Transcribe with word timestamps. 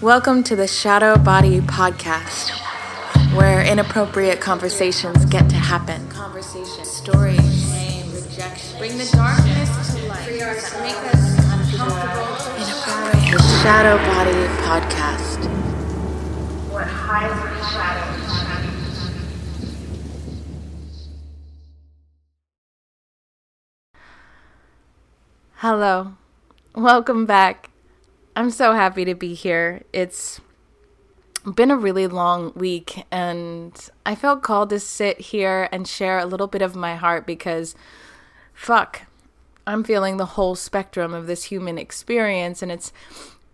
Welcome 0.00 0.44
to 0.44 0.54
the 0.54 0.68
Shadow 0.68 1.18
Body 1.18 1.60
Podcast, 1.60 2.50
where 3.36 3.64
inappropriate 3.64 4.40
conversations 4.40 5.24
get 5.24 5.50
to 5.50 5.56
happen. 5.56 6.08
Conversations, 6.10 6.88
stories, 6.88 7.68
shame, 7.68 8.06
rejection. 8.14 8.78
Bring 8.78 8.96
the 8.96 9.10
darkness 9.12 9.96
to 9.96 10.06
light. 10.06 10.28
Make 10.30 10.44
us 10.52 10.72
uncomfortable. 10.72 11.96
Inappropriate. 12.62 13.32
The 13.32 13.42
Shadow 13.60 13.96
Body 14.06 14.46
Podcast. 14.62 15.38
What 16.72 16.86
hides 16.86 17.34
in 17.34 17.58
shadows. 17.74 18.34
Hello. 25.56 26.12
Welcome 26.76 27.26
back. 27.26 27.70
I'm 28.38 28.50
so 28.50 28.72
happy 28.72 29.04
to 29.04 29.16
be 29.16 29.34
here. 29.34 29.82
It's 29.92 30.40
been 31.44 31.72
a 31.72 31.76
really 31.76 32.06
long 32.06 32.52
week, 32.54 33.04
and 33.10 33.76
I 34.06 34.14
felt 34.14 34.44
called 34.44 34.70
to 34.70 34.78
sit 34.78 35.20
here 35.20 35.68
and 35.72 35.88
share 35.88 36.20
a 36.20 36.24
little 36.24 36.46
bit 36.46 36.62
of 36.62 36.76
my 36.76 36.94
heart 36.94 37.26
because, 37.26 37.74
fuck, 38.54 39.02
I'm 39.66 39.82
feeling 39.82 40.18
the 40.18 40.24
whole 40.24 40.54
spectrum 40.54 41.14
of 41.14 41.26
this 41.26 41.42
human 41.42 41.78
experience, 41.78 42.62
and 42.62 42.70
it's 42.70 42.92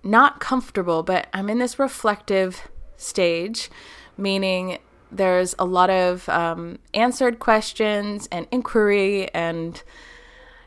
not 0.02 0.38
comfortable, 0.38 1.02
but 1.02 1.28
I'm 1.32 1.48
in 1.48 1.60
this 1.60 1.78
reflective 1.78 2.68
stage, 2.98 3.70
meaning 4.18 4.80
there's 5.10 5.54
a 5.58 5.64
lot 5.64 5.88
of 5.88 6.28
um, 6.28 6.78
answered 6.92 7.38
questions 7.38 8.28
and 8.30 8.46
inquiry 8.50 9.32
and 9.32 9.82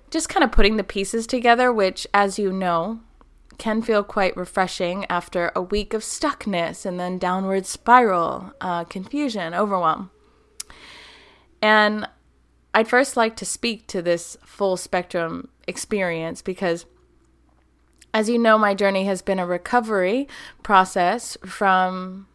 just 0.09 0.28
kind 0.28 0.44
of 0.44 0.52
putting 0.52 0.78
the 0.78 0.84
pieces 0.84 1.28
together, 1.28 1.72
which, 1.72 2.08
as 2.16 2.40
you 2.40 2.52
know, 2.52 3.02
can 3.58 3.82
feel 3.82 4.04
quite 4.04 4.38
refreshing 4.38 5.06
after 5.06 5.52
a 5.56 5.62
week 5.62 5.94
of 5.94 6.02
stuckness 6.02 6.86
and 6.86 7.00
then 7.00 7.18
downward 7.18 7.66
spiral, 7.66 8.54
uh, 8.62 8.84
confusion, 8.84 9.54
overwhelm. 9.54 10.12
And 11.62 12.08
I'd 12.73 12.88
first 12.88 13.18
like 13.18 13.36
to 13.38 13.46
speak 13.46 13.88
to 13.88 14.02
this 14.02 14.38
full 14.44 14.78
spectrum 14.78 15.50
experience 15.68 16.42
because, 16.42 16.86
as 18.14 18.30
you 18.30 18.38
know, 18.38 18.58
my 18.58 18.73
journey 18.73 19.06
has 19.06 19.22
been 19.22 19.40
a 19.40 19.48
recovery 19.48 20.28
process 20.62 21.38
from 21.46 22.28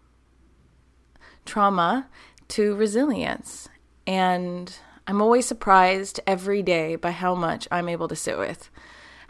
trauma 1.44 2.08
to 2.48 2.74
resilience. 2.74 3.68
And 4.06 4.77
I'm 5.06 5.22
always 5.22 5.46
surprised 5.46 6.20
every 6.27 6.62
day 6.62 6.96
by 6.96 7.12
how 7.12 7.34
much 7.34 7.68
I'm 7.70 7.89
able 7.89 8.08
to 8.08 8.16
sit 8.16 8.39
with 8.39 8.68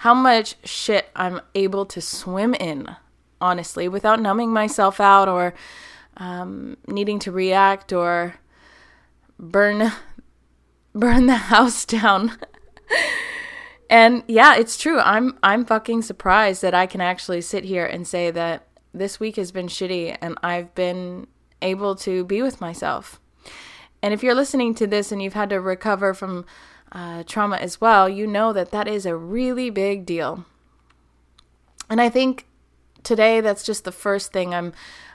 how 0.03 0.14
much 0.14 0.56
shit 0.64 1.08
I'm 1.14 1.41
able 1.55 1.86
to 1.86 2.00
swim 2.00 2.55
in, 2.55 2.89
honestly, 3.41 3.86
without 3.86 4.20
numbing 4.20 4.53
myself 4.53 4.98
out 4.98 5.28
or 5.28 5.55
um, 6.17 6.77
needing 6.89 7.20
to 7.20 7.31
react 7.31 7.92
or 7.92 8.34
burn 9.39 9.92
burn 10.92 11.27
the 11.27 11.36
house 11.36 11.84
down. 12.00 12.36
and 13.89 14.25
yeah, 14.27 14.56
it's 14.56 14.77
true. 14.77 14.98
I'm 14.98 15.39
I'm 15.41 15.64
fucking 15.64 16.03
surprised 16.03 16.62
that 16.62 16.75
I 16.75 16.87
can 16.87 17.00
actually 17.00 17.41
sit 17.41 17.62
here 17.62 17.87
and 17.87 18.05
say 18.05 18.33
that 18.33 18.66
this 18.92 19.20
week 19.20 19.37
has 19.37 19.53
been 19.53 19.69
shitty 19.69 20.19
and 20.20 20.37
I've 20.42 20.75
been 20.75 21.28
able 21.62 21.94
to 21.94 22.25
be 22.25 22.42
with 22.42 22.61
myself. 22.61 23.20
And 24.03 24.12
if 24.12 24.25
you're 24.25 24.34
listening 24.34 24.75
to 24.75 24.87
this 24.89 25.12
and 25.12 25.22
you've 25.22 25.34
had 25.34 25.50
to 25.50 25.61
recover 25.61 26.12
from 26.12 26.44
uh, 26.92 27.22
trauma 27.24 27.56
as 27.56 27.80
well, 27.80 28.08
you 28.08 28.26
know 28.26 28.52
that 28.52 28.70
that 28.70 28.86
is 28.86 29.06
a 29.06 29.16
really 29.16 29.70
big 29.70 30.06
deal. 30.06 30.44
And 31.88 32.00
I 32.00 32.08
think 32.08 32.46
today 33.02 33.40
that's 33.40 33.64
just 33.64 33.84
the 33.84 33.92
first 33.92 34.32
thing 34.32 34.54
I'm 34.54 34.72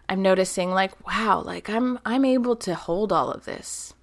I'm 0.10 0.22
noticing 0.22 0.72
like 0.72 1.06
wow, 1.08 1.42
like 1.42 1.70
I'm 1.70 2.00
I'm 2.06 2.26
able 2.26 2.56
to 2.58 2.76
hold 2.76 3.12
all 3.12 3.32
of 3.32 3.46
this. 3.46 3.94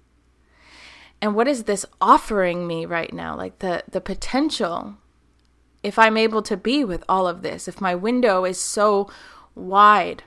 And 1.21 1.35
what 1.35 1.47
is 1.47 1.63
this 1.63 1.85
offering 1.99 2.67
me 2.67 2.85
right 2.85 3.13
now? 3.13 3.35
Like 3.35 3.59
the 3.59 3.83
the 3.89 4.01
potential 4.01 4.95
if 5.83 5.99
I'm 5.99 6.17
able 6.17 6.41
to 6.41 6.57
be 6.57 6.83
with 6.83 7.03
all 7.07 7.27
of 7.27 7.43
this, 7.43 7.67
if 7.67 7.79
my 7.79 7.93
window 7.93 8.43
is 8.43 8.59
so 8.59 9.07
wide. 9.53 10.23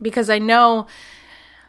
Because 0.00 0.30
I 0.30 0.38
know 0.38 0.86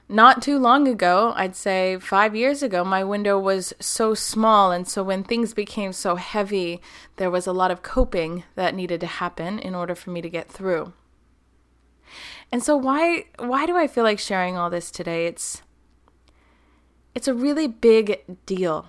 not 0.10 0.42
too 0.42 0.58
long 0.58 0.88
ago, 0.88 1.34
I'd 1.36 1.56
say 1.56 1.98
five 2.00 2.34
years 2.34 2.64
ago, 2.64 2.86
my 2.86 3.04
window 3.04 3.38
was 3.38 3.74
so 3.80 4.14
small. 4.14 4.72
And 4.72 4.88
so 4.88 5.04
when 5.04 5.24
things 5.24 5.54
became 5.54 5.92
so 5.92 6.16
heavy, 6.16 6.82
there 7.18 7.30
was 7.30 7.46
a 7.46 7.52
lot 7.52 7.72
of 7.72 7.84
coping 7.84 8.44
that 8.56 8.74
needed 8.74 9.02
to 9.02 9.08
happen 9.08 9.60
in 9.60 9.76
order 9.76 9.96
for 9.96 10.12
me 10.12 10.22
to 10.22 10.30
get 10.30 10.50
through. 10.50 10.94
And 12.54 12.64
so 12.64 12.78
why 12.78 13.26
why 13.38 13.66
do 13.66 13.76
I 13.76 13.88
feel 13.88 14.06
like 14.06 14.20
sharing 14.20 14.56
all 14.56 14.70
this 14.70 14.90
today? 14.90 15.28
It's 15.28 15.62
it's 17.14 17.28
a 17.28 17.34
really 17.34 17.68
big 17.68 18.22
deal 18.46 18.86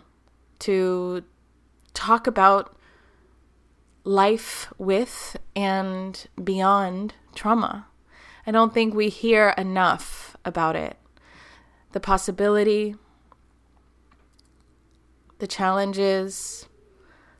to 0.61 1.25
talk 1.95 2.29
about 2.29 2.77
life 4.05 4.73
with 4.79 5.37
and 5.57 6.29
beyond 6.43 7.15
trauma. 7.35 7.89
I 8.47 8.53
don't 8.53 8.73
think 8.73 8.95
we 8.95 9.09
hear 9.09 9.53
enough 9.59 10.37
about 10.45 10.77
it 10.77 10.97
the 11.93 12.01
possibility, 12.01 12.95
the 15.39 15.47
challenges, 15.47 16.67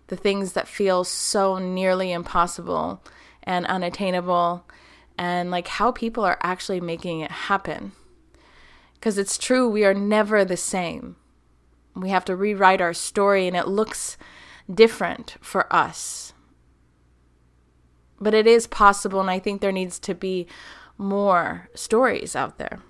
the 0.07 0.17
things 0.17 0.53
that 0.55 0.69
feel 0.69 1.05
so 1.05 1.59
nearly 1.59 2.13
impossible 2.13 3.03
and 3.43 3.67
unattainable, 3.67 4.65
and 5.17 5.51
like 5.51 5.69
how 5.69 5.93
people 5.93 6.25
are 6.25 6.39
actually 6.43 6.81
making 6.81 7.21
it 7.21 7.31
happen. 7.31 7.93
Because 8.95 9.19
it's 9.19 9.39
true, 9.39 9.69
we 9.69 9.85
are 9.85 9.95
never 9.95 10.45
the 10.45 10.57
same. 10.57 11.17
We 11.95 12.11
have 12.11 12.25
to 12.27 12.37
rewrite 12.37 12.81
our 12.81 12.95
story, 12.95 13.47
and 13.47 13.57
it 13.57 13.69
looks 13.69 14.17
different 14.73 15.37
for 15.41 15.73
us. 15.73 16.33
But 18.21 18.35
it 18.35 18.47
is 18.47 18.67
possible, 18.67 19.21
and 19.21 19.31
I 19.31 19.39
think 19.39 19.61
there 19.61 19.73
needs 19.73 19.99
to 20.01 20.15
be 20.15 20.47
more 20.97 21.69
stories 21.75 22.35
out 22.35 22.59
there. 22.59 22.81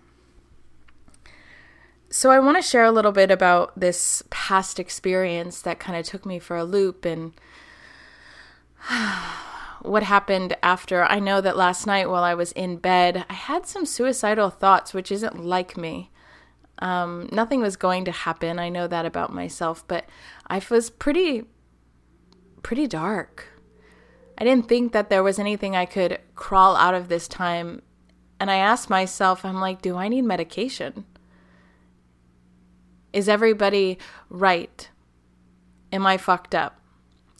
So, 2.10 2.30
I 2.30 2.38
want 2.38 2.56
to 2.56 2.62
share 2.62 2.84
a 2.84 2.90
little 2.90 3.12
bit 3.12 3.30
about 3.30 3.78
this 3.78 4.22
past 4.30 4.78
experience 4.80 5.60
that 5.62 5.78
kind 5.78 5.98
of 5.98 6.06
took 6.06 6.24
me 6.24 6.38
for 6.38 6.56
a 6.56 6.64
loop 6.64 7.04
and 7.04 7.32
what 9.82 10.02
happened 10.02 10.56
after. 10.62 11.04
I 11.04 11.18
know 11.18 11.42
that 11.42 11.56
last 11.56 11.86
night 11.86 12.08
while 12.08 12.24
I 12.24 12.34
was 12.34 12.52
in 12.52 12.76
bed, 12.76 13.26
I 13.28 13.34
had 13.34 13.66
some 13.66 13.84
suicidal 13.84 14.48
thoughts, 14.48 14.94
which 14.94 15.12
isn't 15.12 15.44
like 15.44 15.76
me. 15.76 16.10
Um, 16.78 17.28
nothing 17.30 17.60
was 17.60 17.76
going 17.76 18.04
to 18.06 18.12
happen. 18.12 18.58
I 18.58 18.70
know 18.70 18.86
that 18.86 19.04
about 19.04 19.32
myself, 19.32 19.86
but 19.86 20.06
I 20.46 20.62
was 20.70 20.88
pretty, 20.90 21.44
pretty 22.62 22.86
dark. 22.86 23.48
I 24.38 24.44
didn't 24.44 24.68
think 24.68 24.92
that 24.92 25.10
there 25.10 25.22
was 25.22 25.38
anything 25.38 25.74
I 25.74 25.84
could 25.84 26.20
crawl 26.36 26.76
out 26.76 26.94
of 26.94 27.08
this 27.08 27.28
time. 27.28 27.82
And 28.40 28.50
I 28.50 28.56
asked 28.56 28.88
myself, 28.88 29.44
I'm 29.44 29.60
like, 29.60 29.82
do 29.82 29.96
I 29.96 30.08
need 30.08 30.22
medication? 30.22 31.04
Is 33.12 33.28
everybody 33.28 33.98
right? 34.28 34.88
Am 35.92 36.06
I 36.06 36.16
fucked 36.16 36.54
up? 36.54 36.80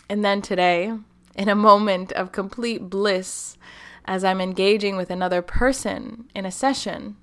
And 0.09 0.25
then 0.25 0.41
today, 0.41 0.93
in 1.35 1.49
a 1.49 1.55
moment 1.55 2.13
of 2.13 2.33
complete 2.33 2.89
bliss, 2.89 3.59
as 4.07 4.25
I'm 4.25 4.41
engaging 4.41 4.97
with 4.97 5.11
another 5.11 5.43
person 5.43 6.31
in 6.35 6.47
a 6.47 6.51
session, 6.51 7.17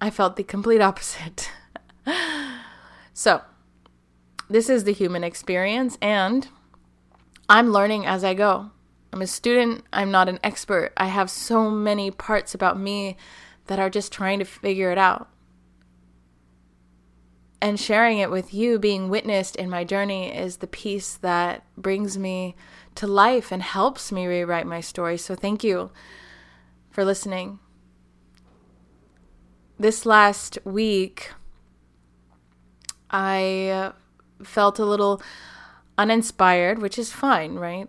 I 0.00 0.10
felt 0.10 0.36
the 0.36 0.42
complete 0.42 0.80
opposite. 0.80 1.50
so, 3.12 3.42
this 4.50 4.68
is 4.68 4.84
the 4.84 4.92
human 4.92 5.22
experience, 5.22 5.96
and 6.02 6.48
I'm 7.48 7.70
learning 7.70 8.06
as 8.06 8.24
I 8.24 8.34
go. 8.34 8.70
I'm 9.12 9.22
a 9.22 9.26
student, 9.26 9.84
I'm 9.92 10.10
not 10.10 10.28
an 10.28 10.40
expert. 10.42 10.92
I 10.96 11.06
have 11.06 11.30
so 11.30 11.70
many 11.70 12.10
parts 12.10 12.54
about 12.54 12.78
me 12.78 13.16
that 13.66 13.78
are 13.78 13.90
just 13.90 14.12
trying 14.12 14.40
to 14.40 14.44
figure 14.44 14.90
it 14.90 14.98
out 14.98 15.28
and 17.60 17.78
sharing 17.78 18.18
it 18.18 18.30
with 18.30 18.54
you, 18.54 18.78
being 18.78 19.08
witnessed 19.08 19.56
in 19.56 19.68
my 19.68 19.84
journey, 19.84 20.34
is 20.34 20.58
the 20.58 20.66
piece 20.66 21.16
that 21.16 21.64
brings 21.76 22.16
me 22.16 22.54
to 22.94 23.06
life 23.06 23.50
and 23.50 23.62
helps 23.62 24.12
me 24.12 24.26
rewrite 24.26 24.66
my 24.66 24.80
story. 24.80 25.16
So, 25.16 25.34
thank 25.34 25.64
you 25.64 25.90
for 26.90 27.04
listening. 27.04 27.58
This 29.78 30.04
last 30.04 30.58
week, 30.64 31.32
I 33.10 33.92
felt 34.42 34.78
a 34.78 34.84
little 34.84 35.22
uninspired, 35.96 36.80
which 36.80 36.98
is 36.98 37.12
fine, 37.12 37.54
right? 37.54 37.88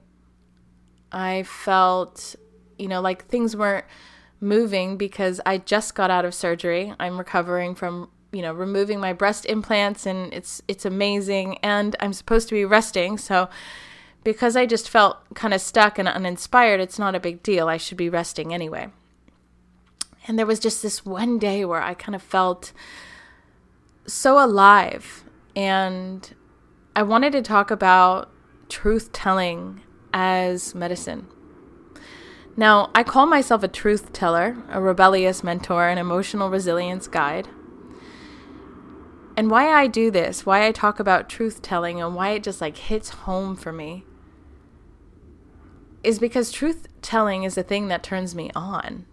I 1.12 1.44
felt, 1.44 2.36
you 2.78 2.88
know, 2.88 3.02
like 3.02 3.26
things 3.26 3.56
weren't 3.56 3.86
moving 4.40 4.98
because 4.98 5.42
I 5.46 5.58
just 5.58 5.96
got 5.96 6.12
out 6.12 6.26
of 6.26 6.34
surgery. 6.34 6.94
I'm 7.00 7.18
recovering 7.18 7.76
from 7.76 8.10
you 8.32 8.42
know 8.42 8.54
removing 8.54 9.00
my 9.00 9.14
breast 9.14 9.46
implants 9.46 10.06
and 10.06 10.34
it's 10.34 10.62
it's 10.68 10.86
amazing 10.86 11.58
and 11.60 11.96
I'm 12.00 12.14
supposed 12.14 12.48
to 12.50 12.56
be 12.56 12.66
resting 12.66 13.18
so 13.18 13.50
because 14.24 14.56
I 14.56 14.66
just 14.66 14.90
felt 14.90 15.18
kind 15.34 15.54
of 15.54 15.62
stuck 15.62 15.98
and 15.98 16.08
uninspired, 16.08 16.80
it's 16.80 17.00
not 17.00 17.16
a 17.16 17.20
big 17.20 17.42
deal. 17.42 17.68
I 17.68 17.78
should 17.78 17.98
be 17.98 18.10
resting 18.10 18.54
anyway. 18.54 18.90
And 20.28 20.38
there 20.38 20.46
was 20.46 20.60
just 20.60 20.84
this 20.84 21.06
one 21.06 21.40
day 21.40 21.66
where 21.66 21.82
I 21.82 21.94
kind 21.94 22.16
of 22.16 22.22
felt 22.22 22.74
so 24.06 24.44
alive. 24.44 25.24
And 25.56 26.34
I 26.96 27.04
wanted 27.04 27.32
to 27.34 27.42
talk 27.42 27.72
about 27.72 28.30
truth 28.68 29.12
telling 29.12 29.82
as 30.14 30.76
medicine. 30.76 31.28
Now, 32.58 32.92
I 32.94 33.04
call 33.04 33.26
myself 33.26 33.64
a 33.64 33.68
truth 33.70 34.12
teller, 34.12 34.58
a 34.70 34.82
rebellious 34.82 35.44
mentor, 35.44 35.88
an 35.88 35.98
emotional 35.98 36.50
resilience 36.50 37.08
guide. 37.08 37.48
And 39.40 39.50
why 39.50 39.72
I 39.72 39.88
do 39.88 40.12
this, 40.12 40.46
why 40.46 40.68
I 40.68 40.74
talk 40.74 41.00
about 41.00 41.30
truth 41.30 41.62
telling, 41.62 42.02
and 42.02 42.14
why 42.14 42.32
it 42.32 42.44
just 42.44 42.60
like 42.60 42.76
hits 42.76 43.08
home 43.08 43.56
for 43.56 43.72
me 43.72 44.04
is 46.04 46.20
because 46.20 46.52
truth 46.52 46.88
telling 47.02 47.46
is 47.46 47.56
the 47.56 47.64
thing 47.64 47.88
that 47.88 48.04
turns 48.04 48.36
me 48.36 48.52
on. 48.54 49.06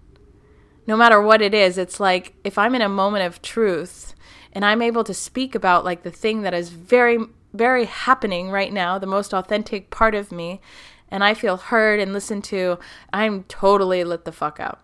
No 0.84 0.96
matter 0.96 1.23
what 1.23 1.43
it 1.43 1.55
is, 1.55 1.78
it's 1.78 2.00
like 2.00 2.34
if 2.43 2.58
I'm 2.58 2.75
in 2.75 2.82
a 2.82 2.88
moment 2.88 3.25
of 3.25 3.40
truth 3.40 4.17
and 4.52 4.64
I'm 4.64 4.82
able 4.82 5.05
to 5.05 5.14
speak 5.14 5.55
about 5.55 5.84
like 5.84 6.02
the 6.02 6.11
thing 6.11 6.43
that 6.43 6.55
is 6.55 6.70
very, 6.70 7.19
very 7.52 7.84
happening 7.84 8.50
right 8.50 8.72
now, 8.72 8.99
the 8.99 9.06
most 9.06 9.32
authentic 9.32 9.90
part 9.90 10.17
of 10.17 10.32
me, 10.32 10.61
and 11.08 11.22
I 11.22 11.34
feel 11.34 11.56
heard 11.56 12.00
and 12.00 12.12
listened 12.12 12.43
to, 12.46 12.81
I'm 13.12 13.44
totally 13.44 14.02
lit 14.02 14.25
the 14.25 14.32
fuck 14.32 14.58
out. 14.58 14.81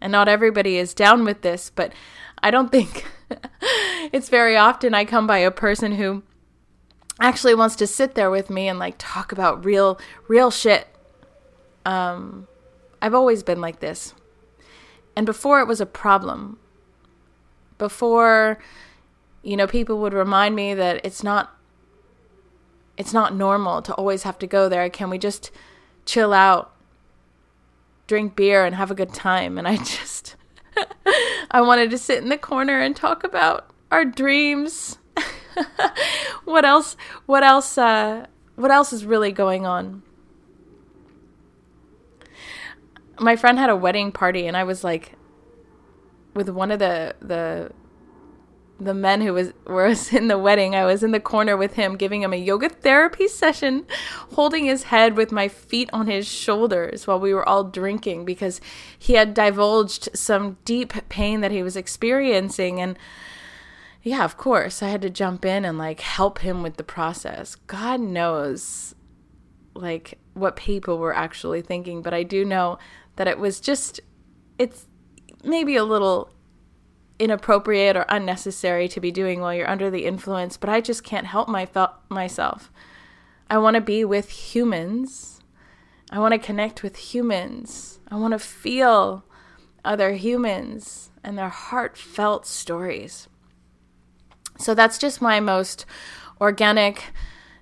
And 0.00 0.10
not 0.10 0.28
everybody 0.28 0.78
is 0.78 0.94
down 0.94 1.26
with 1.26 1.42
this, 1.42 1.68
but 1.68 1.92
I 2.42 2.50
don't 2.50 2.72
think 2.72 3.04
it's 4.12 4.28
very 4.28 4.56
often 4.56 4.94
I 4.94 5.04
come 5.04 5.26
by 5.26 5.38
a 5.38 5.50
person 5.50 5.92
who 5.92 6.22
actually 7.20 7.54
wants 7.54 7.76
to 7.76 7.86
sit 7.86 8.14
there 8.14 8.30
with 8.30 8.50
me 8.50 8.68
and 8.68 8.78
like 8.78 8.94
talk 8.98 9.32
about 9.32 9.64
real 9.64 9.98
real 10.28 10.50
shit 10.50 10.88
um, 11.84 12.46
I've 13.00 13.14
always 13.14 13.42
been 13.42 13.60
like 13.60 13.80
this. 13.80 14.14
And 15.16 15.26
before 15.26 15.60
it 15.60 15.66
was 15.66 15.80
a 15.80 15.86
problem. 15.86 16.58
Before, 17.78 18.58
you 19.42 19.56
know, 19.56 19.66
people 19.66 19.98
would 19.98 20.12
remind 20.12 20.54
me 20.54 20.74
that 20.74 21.04
it's 21.04 21.22
not 21.22 21.56
it's 22.96 23.14
not 23.14 23.34
normal 23.34 23.80
to 23.80 23.94
always 23.94 24.24
have 24.24 24.38
to 24.38 24.46
go 24.46 24.68
there. 24.68 24.90
Can 24.90 25.08
we 25.08 25.16
just 25.16 25.50
chill 26.04 26.34
out, 26.34 26.74
drink 28.06 28.36
beer 28.36 28.66
and 28.66 28.74
have 28.74 28.90
a 28.90 28.94
good 28.94 29.14
time? 29.14 29.56
And 29.56 29.66
I 29.66 29.76
just 29.78 30.36
I 31.50 31.60
wanted 31.60 31.90
to 31.90 31.98
sit 31.98 32.22
in 32.22 32.28
the 32.28 32.38
corner 32.38 32.80
and 32.80 32.94
talk 32.94 33.24
about 33.24 33.70
our 33.90 34.04
dreams. 34.04 34.98
what 36.44 36.64
else 36.64 36.96
what 37.26 37.42
else 37.42 37.76
uh 37.76 38.26
what 38.54 38.70
else 38.70 38.92
is 38.92 39.04
really 39.04 39.32
going 39.32 39.66
on? 39.66 40.02
my 43.20 43.36
friend 43.36 43.58
had 43.58 43.70
a 43.70 43.76
wedding 43.76 44.10
party 44.10 44.46
and 44.46 44.56
I 44.56 44.64
was 44.64 44.82
like 44.82 45.12
with 46.34 46.48
one 46.48 46.70
of 46.70 46.78
the 46.78 47.14
the 47.20 47.70
the 48.80 48.94
men 48.94 49.20
who 49.20 49.34
was 49.34 49.52
was 49.66 50.12
in 50.12 50.28
the 50.28 50.38
wedding, 50.38 50.74
I 50.74 50.84
was 50.84 51.02
in 51.02 51.12
the 51.12 51.20
corner 51.20 51.56
with 51.56 51.74
him 51.74 51.96
giving 51.96 52.22
him 52.22 52.32
a 52.32 52.36
yoga 52.36 52.68
therapy 52.68 53.28
session, 53.28 53.86
holding 54.32 54.64
his 54.64 54.84
head 54.84 55.16
with 55.16 55.30
my 55.30 55.48
feet 55.48 55.90
on 55.92 56.06
his 56.06 56.26
shoulders 56.26 57.06
while 57.06 57.20
we 57.20 57.34
were 57.34 57.48
all 57.48 57.64
drinking 57.64 58.24
because 58.24 58.60
he 58.98 59.14
had 59.14 59.34
divulged 59.34 60.08
some 60.14 60.56
deep 60.64 60.92
pain 61.08 61.40
that 61.40 61.50
he 61.50 61.62
was 61.62 61.76
experiencing 61.76 62.80
and 62.80 62.98
yeah, 64.02 64.24
of 64.24 64.38
course, 64.38 64.82
I 64.82 64.88
had 64.88 65.02
to 65.02 65.10
jump 65.10 65.44
in 65.44 65.64
and 65.64 65.76
like 65.76 66.00
help 66.00 66.38
him 66.38 66.62
with 66.62 66.76
the 66.76 66.82
process. 66.82 67.54
God 67.54 68.00
knows 68.00 68.94
like 69.74 70.18
what 70.32 70.56
people 70.56 70.98
were 70.98 71.14
actually 71.14 71.60
thinking, 71.60 72.00
but 72.00 72.14
I 72.14 72.22
do 72.22 72.44
know 72.44 72.78
that 73.16 73.28
it 73.28 73.38
was 73.38 73.60
just, 73.60 74.00
it's 74.58 74.86
maybe 75.44 75.76
a 75.76 75.84
little 75.84 76.32
inappropriate 77.20 77.96
or 77.96 78.06
unnecessary 78.08 78.88
to 78.88 79.00
be 79.00 79.12
doing 79.12 79.40
while 79.40 79.54
you're 79.54 79.68
under 79.68 79.90
the 79.90 80.06
influence, 80.06 80.56
but 80.56 80.70
I 80.70 80.80
just 80.80 81.04
can't 81.04 81.26
help 81.26 81.48
my 81.48 81.68
myself. 82.08 82.72
I 83.48 83.58
want 83.58 83.74
to 83.74 83.80
be 83.80 84.04
with 84.04 84.30
humans. 84.30 85.40
I 86.10 86.18
want 86.18 86.32
to 86.32 86.38
connect 86.38 86.82
with 86.82 86.96
humans. 86.96 88.00
I 88.10 88.16
want 88.16 88.32
to 88.32 88.38
feel 88.38 89.24
other 89.84 90.12
humans 90.14 91.10
and 91.22 91.36
their 91.36 91.48
heartfelt 91.48 92.46
stories. 92.46 93.28
So 94.58 94.74
that's 94.74 94.98
just 94.98 95.22
my 95.22 95.40
most 95.40 95.86
organic 96.40 97.12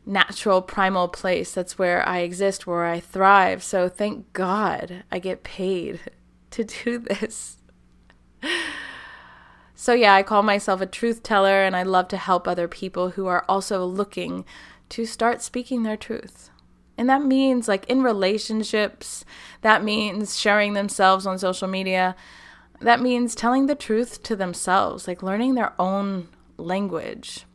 natural 0.06 0.62
primal 0.62 1.08
place. 1.08 1.52
That's 1.52 1.78
where 1.78 2.06
I 2.08 2.20
exist, 2.20 2.66
where 2.66 2.86
I 2.86 3.00
thrive. 3.00 3.62
So 3.62 3.88
thank 3.88 4.32
God 4.32 5.04
I 5.10 5.18
get 5.18 5.42
paid 5.42 6.00
to 6.52 6.64
do 6.64 6.98
this. 6.98 7.58
So, 9.80 9.92
yeah, 9.92 10.12
I 10.12 10.24
call 10.24 10.42
myself 10.42 10.80
a 10.80 10.86
truth 10.86 11.22
teller 11.22 11.62
and 11.62 11.76
I 11.76 11.84
love 11.84 12.08
to 12.08 12.16
help 12.16 12.48
other 12.48 12.66
people 12.66 13.10
who 13.10 13.28
are 13.28 13.44
also 13.48 13.84
looking 13.84 14.44
to 14.88 15.06
start 15.06 15.40
speaking 15.40 15.84
their 15.84 15.96
truth. 15.96 16.50
And 16.98 17.08
that 17.08 17.22
means, 17.22 17.68
like, 17.68 17.86
in 17.88 18.02
relationships, 18.02 19.24
that 19.62 19.84
means 19.84 20.36
sharing 20.36 20.72
themselves 20.72 21.26
on 21.26 21.38
social 21.38 21.68
media. 21.68 22.16
That 22.80 23.00
means 23.00 23.36
telling 23.36 23.66
the 23.66 23.76
truth 23.76 24.20
to 24.24 24.34
themselves, 24.34 25.06
like 25.06 25.22
learning 25.22 25.54
their 25.54 25.72
own 25.78 26.26
language. 26.56 27.46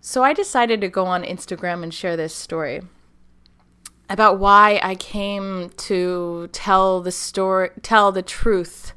So 0.00 0.24
I 0.24 0.32
decided 0.32 0.80
to 0.80 0.88
go 0.88 1.06
on 1.06 1.22
Instagram 1.22 1.84
and 1.84 1.94
share 1.94 2.16
this 2.16 2.34
story 2.34 2.82
about 4.08 4.38
why 4.38 4.80
I 4.82 4.94
came 4.94 5.70
to 5.76 6.48
tell 6.52 7.00
the 7.00 7.12
story, 7.12 7.70
tell 7.82 8.12
the 8.12 8.22
truth 8.22 8.92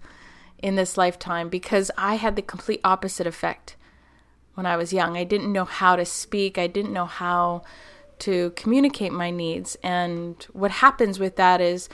in 0.59 0.75
this 0.75 0.97
lifetime 0.97 1.50
because 1.50 1.89
I 1.97 2.15
had 2.15 2.35
the 2.35 2.41
complete 2.41 2.81
opposite 2.83 3.25
effect 3.25 3.75
when 4.53 4.65
I 4.65 4.77
was 4.77 4.94
young. 4.94 5.17
I 5.17 5.23
didn't 5.23 5.51
know 5.51 5.65
how 5.65 5.95
to 5.95 6.06
speak, 6.06 6.57
I 6.57 6.67
didn't 6.67 6.94
know 6.94 7.06
how 7.06 7.63
to 8.19 8.51
communicate 8.51 9.13
my 9.13 9.31
needs. 9.31 9.77
And 9.81 10.45
what 10.51 10.71
happens 10.71 11.19
with 11.19 11.38
that 11.38 11.61
is 11.61 11.89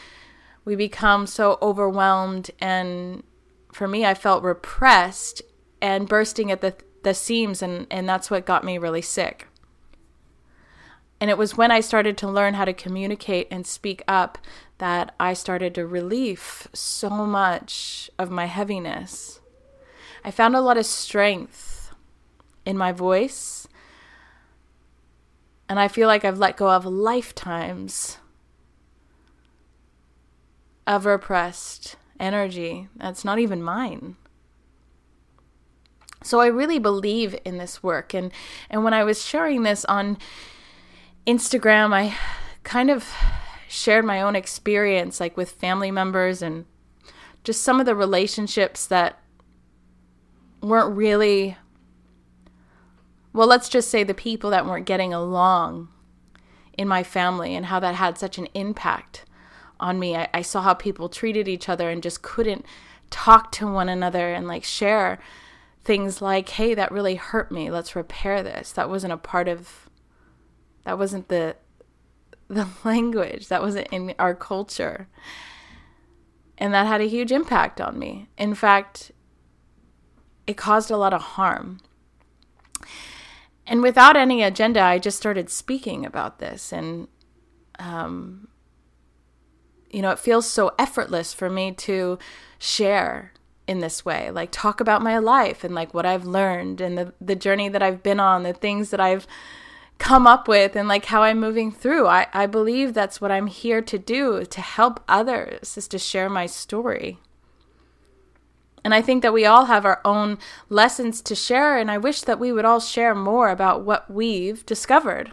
we 0.66 0.76
become 0.76 1.28
so 1.28 1.58
overwhelmed 1.62 2.52
and 2.60 3.24
for 3.72 3.88
me 3.88 4.06
I 4.06 4.16
felt 4.16 4.44
repressed 4.44 5.42
and 5.82 6.10
bursting 6.10 6.52
at 6.52 6.62
the 6.62 6.76
the 7.04 7.14
seams 7.14 7.62
and 7.62 7.86
and 7.92 8.10
that's 8.10 8.32
what 8.32 8.46
got 8.46 8.64
me 8.64 8.80
really 8.80 9.04
sick. 9.04 9.48
And 11.20 11.30
it 11.30 11.38
was 11.38 11.58
when 11.58 11.72
I 11.72 11.80
started 11.80 12.18
to 12.18 12.28
learn 12.28 12.56
how 12.56 12.66
to 12.66 12.74
communicate 12.74 13.48
and 13.50 13.66
speak 13.66 14.04
up 14.08 14.38
that 14.78 15.16
I 15.20 15.34
started 15.34 15.74
to 15.76 15.88
relieve 15.88 16.68
so 16.74 17.10
much 17.10 18.10
of 18.20 18.30
my 18.30 18.46
heaviness. 18.46 19.40
I 20.24 20.32
found 20.32 20.56
a 20.56 20.62
lot 20.62 20.78
of 20.78 20.86
strength 20.86 21.94
in 22.66 22.78
my 22.78 22.92
voice. 22.92 23.68
And 25.70 25.80
I 25.80 25.88
feel 25.88 26.08
like 26.08 26.26
I've 26.26 26.38
let 26.38 26.58
go 26.58 26.70
of 26.70 26.86
lifetimes 26.86 28.18
of 30.86 31.06
repressed 31.06 31.96
energy 32.20 32.88
that's 32.96 33.26
not 33.26 33.40
even 33.40 33.64
mine. 33.64 34.16
So 36.24 36.40
I 36.40 36.48
really 36.48 36.80
believe 36.80 37.36
in 37.46 37.58
this 37.58 37.84
work 37.84 38.14
and 38.14 38.32
and 38.70 38.84
when 38.84 38.94
I 38.94 39.04
was 39.04 39.24
sharing 39.24 39.64
this 39.64 39.86
on 39.86 40.18
Instagram, 41.26 41.94
I 41.94 42.16
kind 42.64 42.90
of 42.90 43.12
shared 43.68 44.06
my 44.06 44.22
own 44.22 44.36
experience 44.36 45.20
like 45.20 45.36
with 45.36 45.52
family 45.52 45.92
members 45.92 46.42
and 46.42 46.66
just 47.44 47.64
some 47.64 47.80
of 47.80 47.86
the 47.86 47.96
relationships 47.96 48.88
that 48.88 49.20
weren't 50.62 50.96
really 50.96 51.58
well, 53.34 53.48
let's 53.48 53.68
just 53.68 53.90
say 53.90 54.04
the 54.04 54.14
people 54.14 54.50
that 54.52 54.66
weren't 54.66 54.86
getting 54.86 55.14
along 55.14 55.90
in 56.78 56.88
my 56.88 57.04
family 57.04 57.54
and 57.54 57.66
how 57.66 57.82
that 57.82 57.96
had 57.96 58.18
such 58.18 58.38
an 58.38 58.48
impact 58.54 59.26
on 59.78 60.00
me. 60.00 60.16
I, 60.16 60.30
I, 60.34 60.42
saw 60.42 60.62
how 60.62 60.74
people 60.74 61.10
treated 61.10 61.46
each 61.46 61.68
other 61.68 61.90
and 61.90 62.02
just 62.02 62.22
couldn't 62.22 62.66
talk 63.10 63.52
to 63.54 63.68
one 63.68 63.90
another 63.90 64.34
and 64.34 64.48
like 64.48 64.64
share 64.64 65.20
things 65.84 66.22
like, 66.22 66.48
hey, 66.48 66.74
that 66.76 66.94
really 66.94 67.16
hurt 67.16 67.52
me. 67.52 67.70
Let's 67.70 67.94
repair 67.94 68.42
this. 68.42 68.72
That 68.72 68.90
wasn't 68.90 69.12
a 69.12 69.18
part 69.18 69.50
of 69.50 69.90
that 70.86 70.98
wasn't 70.98 71.28
the 71.28 71.56
the 72.48 72.68
language. 72.84 73.48
That 73.48 73.62
wasn't 73.62 73.88
in 73.92 74.14
our 74.18 74.36
culture. 74.36 75.08
And 76.58 76.74
that 76.74 76.88
had 76.88 77.02
a 77.02 77.08
huge 77.08 77.32
impact 77.32 77.82
on 77.82 78.00
me. 78.00 78.30
In 78.38 78.56
fact, 78.56 79.12
it 80.48 80.56
caused 80.56 80.90
a 80.90 80.98
lot 80.98 81.14
of 81.14 81.22
harm. 81.22 81.82
And 83.68 83.82
without 83.82 84.16
any 84.16 84.42
agenda, 84.42 84.80
I 84.80 85.00
just 85.00 85.18
started 85.18 85.50
speaking 85.50 86.06
about 86.06 86.40
this. 86.40 86.72
And, 86.72 87.08
um, 87.78 88.48
you 89.90 90.02
know, 90.02 90.12
it 90.12 90.20
feels 90.20 90.48
so 90.48 90.72
effortless 90.78 91.34
for 91.34 91.50
me 91.50 91.72
to 91.74 92.20
share 92.58 93.34
in 93.68 93.80
this 93.80 94.06
way 94.06 94.30
like 94.30 94.50
talk 94.52 94.80
about 94.80 95.02
my 95.02 95.18
life 95.18 95.64
and 95.64 95.74
like 95.74 95.92
what 95.92 96.06
i've 96.06 96.26
learned 96.26 96.80
and 96.80 96.98
the, 96.98 97.14
the 97.20 97.36
journey 97.36 97.68
that 97.68 97.82
i've 97.82 98.04
been 98.04 98.20
on 98.20 98.44
the 98.44 98.54
things 98.54 98.92
that 98.92 99.00
i've 99.00 99.26
come 99.98 100.28
up 100.28 100.48
with 100.48 100.76
and 100.76 100.88
like 100.88 101.06
how 101.06 101.24
i'm 101.24 101.40
moving 101.40 101.72
through. 101.72 102.08
I, 102.08 102.28
I 102.34 102.46
believe 102.46 102.94
that's 102.94 103.22
what 103.22 103.32
i'm 103.32 103.48
here 103.48 103.82
to 103.82 103.98
do 103.98 104.46
to 104.46 104.62
help 104.62 105.04
others 105.08 105.78
is 105.78 105.88
to 105.90 106.00
share 106.00 106.30
my 106.30 106.46
story. 106.46 107.20
And 108.84 108.94
i 108.94 109.02
think 109.02 109.22
that 109.24 109.34
we 109.34 109.46
all 109.46 109.66
have 109.66 109.86
our 109.86 110.02
own 110.06 110.38
lessons 110.70 111.22
to 111.22 111.36
share 111.36 111.78
and 111.78 111.90
i 111.90 111.98
wish 111.98 112.22
that 112.22 112.40
we 112.40 112.52
would 112.52 112.66
all 112.66 112.80
share 112.80 113.16
more 113.16 113.50
about 113.50 113.82
what 113.84 114.10
we've 114.12 114.66
discovered. 114.66 115.32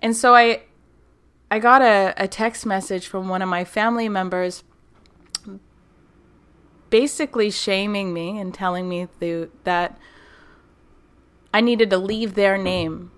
And 0.00 0.16
so 0.16 0.34
i 0.34 0.62
I 1.50 1.58
got 1.58 1.82
a, 1.82 2.14
a 2.16 2.26
text 2.26 2.64
message 2.64 3.06
from 3.06 3.28
one 3.28 3.42
of 3.42 3.48
my 3.48 3.62
family 3.62 4.08
members 4.08 4.64
basically 6.88 7.50
shaming 7.50 8.14
me 8.14 8.38
and 8.38 8.54
telling 8.54 8.88
me 8.88 9.06
th- 9.20 9.50
that 9.64 9.98
I 11.52 11.60
needed 11.60 11.90
to 11.90 11.98
leave 11.98 12.34
their 12.34 12.56
name 12.56 13.10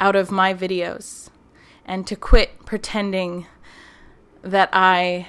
out 0.00 0.16
of 0.16 0.30
my 0.30 0.52
videos 0.52 1.30
and 1.84 2.06
to 2.06 2.16
quit 2.16 2.64
pretending 2.64 3.46
that 4.42 4.68
I 4.72 5.28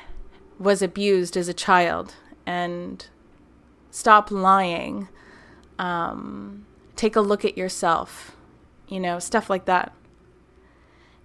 was 0.58 0.82
abused 0.82 1.38
as 1.38 1.48
a 1.48 1.54
child 1.54 2.16
and 2.46 3.08
stop 3.92 4.32
lying. 4.32 5.08
Um, 5.78 6.66
take 6.96 7.16
a 7.16 7.22
look 7.22 7.44
at 7.46 7.58
yourself, 7.58 8.36
you 8.88 9.00
know, 9.00 9.20
stuff 9.20 9.50
like 9.50 9.66
that. 9.66 9.94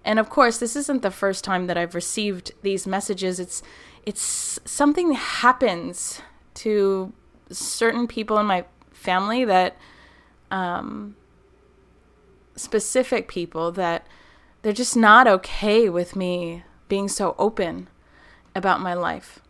And 0.05 0.19
of 0.19 0.31
course, 0.31 0.59
this 0.59 0.77
isn't 0.77 1.03
the 1.03 1.11
first 1.11 1.45
time 1.45 1.67
that 1.67 1.77
I've 1.77 1.95
received 1.95 2.53
these 2.63 2.87
messages. 2.87 3.39
It's 3.39 3.63
it's 4.07 4.59
something 4.65 5.11
that 5.11 5.17
happens 5.17 6.23
to 6.55 7.13
certain 7.51 8.07
people 8.07 8.39
in 8.39 8.47
my 8.47 8.65
family 8.91 9.45
that 9.45 9.77
um, 10.51 11.17
specific 12.57 13.29
people 13.29 13.71
that 13.73 14.07
they're 14.63 14.73
just 14.73 14.97
not 14.97 15.27
okay 15.27 15.89
with 15.89 16.17
me 16.17 16.65
being 16.89 17.09
so 17.09 17.35
open 17.39 17.89
about 18.55 18.81
my 18.81 18.95
life. 18.95 19.41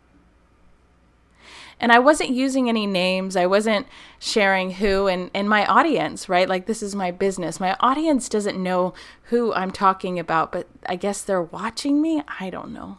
And 1.81 1.93
I 1.93 2.01
wasn't 2.01 2.31
using 2.31 2.69
any 2.69 2.87
names. 2.87 3.37
I 3.37 3.47
wasn't 3.47 3.87
sharing 4.19 4.73
who 4.73 5.07
and, 5.07 5.31
and 5.33 5.49
my 5.49 5.65
audience, 5.67 6.29
right? 6.29 6.49
Like 6.49 6.67
this 6.67 6.83
is 6.83 6.95
my 6.95 7.13
business. 7.13 7.61
My 7.61 7.77
audience 7.79 8.29
doesn't 8.29 8.61
know 8.61 8.95
who 9.25 9.55
I'm 9.55 9.71
talking 9.71 10.19
about, 10.19 10.51
but 10.51 10.67
I 10.87 10.97
guess 10.97 11.23
they're 11.23 11.43
watching 11.43 12.03
me. 12.03 12.23
I 12.41 12.51
don't 12.51 12.73
know. 12.73 12.99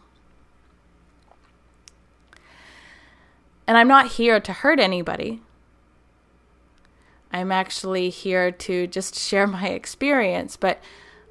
And 3.66 3.76
I'm 3.76 3.88
not 3.88 4.12
here 4.12 4.40
to 4.40 4.52
hurt 4.52 4.80
anybody. 4.80 5.42
I'm 7.32 7.52
actually 7.52 8.10
here 8.10 8.50
to 8.50 8.86
just 8.86 9.14
share 9.14 9.46
my 9.46 9.68
experience, 9.68 10.56
but 10.56 10.80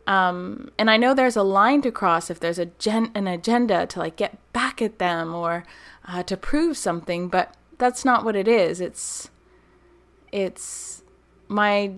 um, 0.07 0.71
and 0.79 0.89
I 0.89 0.97
know 0.97 1.13
there's 1.13 1.35
a 1.35 1.43
line 1.43 1.83
to 1.83 1.91
cross 1.91 2.31
if 2.31 2.39
there's 2.39 2.57
a 2.57 2.65
gen- 2.65 3.11
an 3.13 3.27
agenda 3.27 3.85
to 3.87 3.99
like 3.99 4.15
get 4.15 4.39
back 4.53 4.81
at 4.81 4.97
them 4.97 5.35
or 5.35 5.65
uh, 6.07 6.23
to 6.23 6.35
prove 6.35 6.77
something, 6.77 7.27
but 7.27 7.53
that's 7.77 8.03
not 8.03 8.25
what 8.25 8.35
it 8.35 8.47
is. 8.47 8.81
It's 8.81 9.29
it's 10.31 11.03
my 11.47 11.93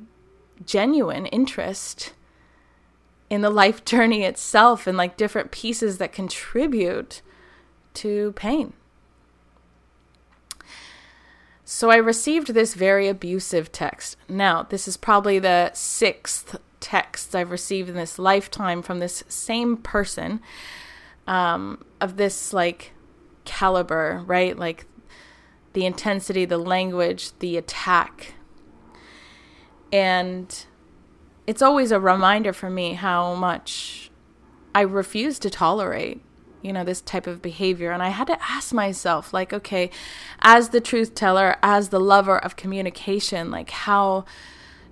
genuine 0.66 1.26
interest 1.28 2.14
in 3.30 3.42
the 3.42 3.50
life 3.50 3.86
journey 3.86 4.24
itself 4.24 4.88
and 4.88 4.98
like 4.98 5.16
different 5.16 5.52
pieces 5.52 5.98
that 5.98 6.12
contribute 6.12 7.22
to 7.94 8.34
pain. 8.34 8.74
So 11.74 11.90
I 11.90 11.96
received 11.96 12.54
this 12.54 12.74
very 12.74 13.08
abusive 13.08 13.72
text. 13.72 14.18
Now, 14.28 14.64
this 14.64 14.90
is 14.90 14.98
probably 14.98 15.40
the 15.40 15.72
sixth 15.74 16.60
text 16.82 17.34
I've 17.34 17.50
received 17.50 17.88
in 17.88 17.96
this 17.96 18.20
lifetime 18.20 18.82
from 18.82 19.00
this 19.00 19.24
same 19.30 19.78
person 19.78 20.42
um, 21.28 21.86
of 22.02 22.18
this 22.18 22.52
like 22.52 22.92
caliber, 23.46 24.22
right? 24.28 24.60
Like 24.60 24.86
the 25.72 25.86
intensity, 25.86 26.44
the 26.44 26.58
language, 26.58 27.32
the 27.40 27.56
attack. 27.56 28.34
And 29.94 30.66
it's 31.48 31.62
always 31.62 31.94
a 31.94 32.02
reminder 32.02 32.52
for 32.52 32.70
me 32.70 32.96
how 32.96 33.34
much 33.34 34.12
I 34.76 34.82
refuse 34.82 35.40
to 35.40 35.50
tolerate, 35.50 36.22
you 36.62 36.74
know, 36.74 36.84
this 36.84 37.02
type 37.02 37.28
of 37.28 37.42
behavior. 37.42 37.92
And 37.92 38.04
I 38.04 38.10
had 38.10 38.28
to 38.28 38.42
ask 38.42 38.74
myself, 38.74 39.34
like, 39.34 39.54
okay, 39.54 39.90
as 40.42 40.70
the 40.70 40.82
truth 40.82 41.16
teller, 41.16 41.58
as 41.62 41.90
the 41.90 42.00
lover 42.00 42.38
of 42.38 42.56
communication, 42.56 43.52
like, 43.52 43.70
how 43.70 44.26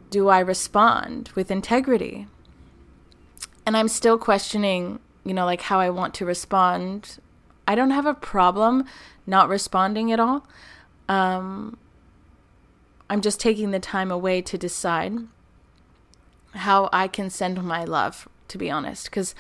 do 0.10 0.28
I 0.28 0.40
respond 0.40 1.30
with 1.36 1.52
integrity? 1.52 2.28
And 3.66 3.78
I'm 3.78 3.88
still 3.88 4.18
questioning, 4.18 5.00
you 5.24 5.34
know, 5.34 5.46
like 5.46 5.62
how 5.62 5.80
I 5.80 5.90
want 5.90 6.14
to 6.16 6.26
respond 6.26 7.20
I 7.70 7.76
don't 7.76 7.92
have 7.92 8.08
a 8.08 8.16
problem 8.16 8.86
not 9.28 9.48
responding 9.48 10.12
at 10.12 10.20
all. 10.20 10.48
Um, 11.08 11.78
I'm 13.08 13.22
just 13.22 13.40
taking 13.40 13.70
the 13.70 13.80
time 13.80 14.10
away 14.10 14.42
to 14.42 14.58
decide 14.58 15.14
how 16.56 16.90
I 16.92 17.08
can 17.08 17.30
send 17.30 17.64
my 17.64 17.84
love, 17.84 18.28
to 18.48 18.58
be 18.58 18.72
honest, 18.72 19.06
because 19.06 19.36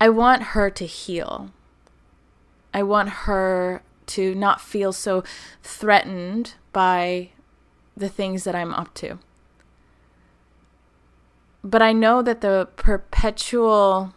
I 0.00 0.08
want 0.08 0.42
her 0.42 0.70
to 0.70 0.86
heal. 0.86 1.50
I 2.74 2.82
want 2.82 3.08
her 3.08 3.82
to 4.06 4.34
not 4.34 4.60
feel 4.60 4.92
so 4.92 5.24
threatened 5.62 6.54
by 6.72 7.30
the 7.96 8.08
things 8.08 8.44
that 8.44 8.54
I'm 8.54 8.74
up 8.74 8.92
to. 8.94 9.18
But 11.64 11.82
I 11.82 11.92
know 11.92 12.22
that 12.22 12.42
the 12.42 12.68
perpetual 12.76 14.14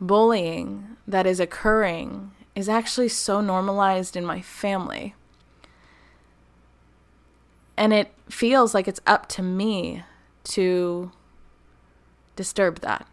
bullying 0.00 0.96
that 1.06 1.26
is 1.26 1.38
occurring 1.38 2.32
is 2.54 2.68
actually 2.68 3.08
so 3.08 3.40
normalized 3.40 4.16
in 4.16 4.24
my 4.24 4.40
family. 4.40 5.14
And 7.76 7.92
it 7.92 8.12
feels 8.28 8.74
like 8.74 8.88
it's 8.88 9.00
up 9.06 9.28
to 9.28 9.42
me 9.42 10.02
to 10.44 11.12
disturb 12.40 12.80
that. 12.80 13.06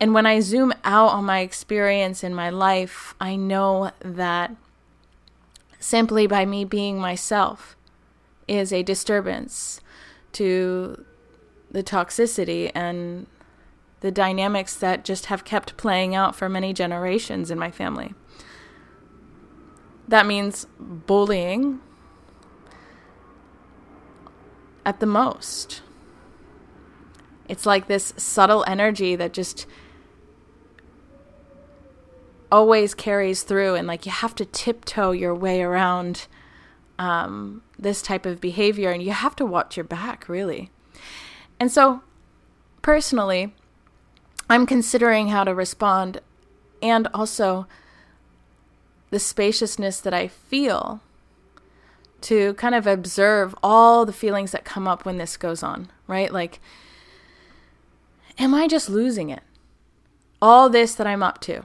And 0.00 0.12
when 0.12 0.26
I 0.26 0.40
zoom 0.40 0.72
out 0.82 1.10
on 1.12 1.24
my 1.24 1.38
experience 1.38 2.24
in 2.24 2.34
my 2.34 2.50
life, 2.50 3.14
I 3.20 3.36
know 3.36 3.92
that 4.00 4.50
simply 5.78 6.26
by 6.26 6.44
me 6.44 6.64
being 6.64 6.98
myself 6.98 7.76
is 8.48 8.72
a 8.72 8.82
disturbance 8.82 9.80
to 10.32 11.04
the 11.70 11.84
toxicity 11.84 12.72
and 12.74 13.28
the 14.00 14.10
dynamics 14.10 14.74
that 14.74 15.04
just 15.04 15.26
have 15.26 15.44
kept 15.44 15.76
playing 15.76 16.16
out 16.16 16.34
for 16.34 16.48
many 16.48 16.72
generations 16.72 17.52
in 17.52 17.56
my 17.56 17.70
family. 17.70 18.14
That 20.08 20.26
means 20.26 20.66
bullying 20.80 21.78
at 24.84 24.98
the 24.98 25.06
most. 25.06 25.82
It's 27.48 27.66
like 27.66 27.86
this 27.86 28.14
subtle 28.16 28.64
energy 28.66 29.16
that 29.16 29.32
just 29.32 29.66
always 32.50 32.94
carries 32.94 33.42
through, 33.42 33.74
and 33.74 33.88
like 33.88 34.06
you 34.06 34.12
have 34.12 34.34
to 34.36 34.44
tiptoe 34.44 35.12
your 35.12 35.34
way 35.34 35.62
around 35.62 36.26
um, 36.98 37.62
this 37.78 38.02
type 38.02 38.26
of 38.26 38.40
behavior, 38.40 38.90
and 38.90 39.02
you 39.02 39.12
have 39.12 39.34
to 39.36 39.46
watch 39.46 39.76
your 39.76 39.84
back, 39.84 40.28
really. 40.28 40.70
And 41.58 41.70
so, 41.70 42.02
personally, 42.82 43.54
I'm 44.50 44.66
considering 44.66 45.28
how 45.28 45.44
to 45.44 45.54
respond 45.54 46.20
and 46.82 47.08
also 47.14 47.66
the 49.10 49.18
spaciousness 49.18 50.00
that 50.00 50.12
I 50.12 50.28
feel 50.28 51.00
to 52.22 52.54
kind 52.54 52.74
of 52.74 52.86
observe 52.86 53.54
all 53.62 54.04
the 54.04 54.12
feelings 54.12 54.52
that 54.52 54.64
come 54.64 54.86
up 54.86 55.04
when 55.04 55.18
this 55.18 55.36
goes 55.36 55.62
on, 55.62 55.90
right? 56.06 56.32
Like, 56.32 56.60
am 58.38 58.54
I 58.54 58.68
just 58.68 58.88
losing 58.88 59.30
it? 59.30 59.42
All 60.40 60.68
this 60.68 60.94
that 60.94 61.06
I'm 61.06 61.22
up 61.22 61.40
to, 61.42 61.64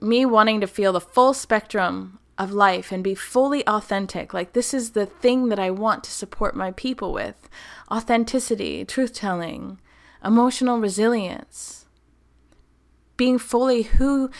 me 0.00 0.24
wanting 0.26 0.60
to 0.60 0.66
feel 0.66 0.92
the 0.92 1.00
full 1.00 1.34
spectrum 1.34 2.18
of 2.38 2.52
life 2.52 2.90
and 2.92 3.04
be 3.04 3.14
fully 3.14 3.66
authentic. 3.66 4.32
Like, 4.32 4.52
this 4.52 4.72
is 4.72 4.90
the 4.90 5.06
thing 5.06 5.48
that 5.48 5.58
I 5.58 5.70
want 5.70 6.04
to 6.04 6.10
support 6.10 6.56
my 6.56 6.72
people 6.72 7.12
with 7.12 7.48
authenticity, 7.90 8.84
truth 8.84 9.12
telling, 9.12 9.78
emotional 10.22 10.78
resilience 10.80 11.80
being 13.20 13.38
fully 13.38 13.82
who 13.82 14.30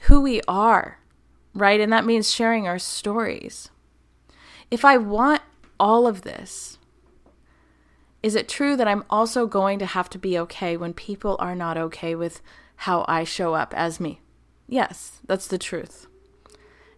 who 0.00 0.20
we 0.20 0.42
are, 0.46 0.98
right? 1.54 1.80
And 1.80 1.90
that 1.90 2.04
means 2.04 2.30
sharing 2.30 2.68
our 2.68 2.78
stories. 2.78 3.70
If 4.70 4.84
I 4.84 4.98
want 4.98 5.40
all 5.78 6.06
of 6.06 6.20
this, 6.20 6.76
is 8.22 8.34
it 8.34 8.48
true 8.48 8.76
that 8.76 8.88
I'm 8.88 9.04
also 9.08 9.46
going 9.46 9.78
to 9.78 9.86
have 9.86 10.10
to 10.10 10.18
be 10.18 10.38
okay 10.38 10.76
when 10.76 10.92
people 10.92 11.36
are 11.38 11.54
not 11.54 11.76
okay 11.76 12.14
with 12.14 12.42
how 12.76 13.04
I 13.08 13.24
show 13.24 13.54
up 13.54 13.74
as 13.76 14.00
me. 14.00 14.20
Yes, 14.68 15.20
that's 15.26 15.46
the 15.46 15.58
truth. 15.58 16.06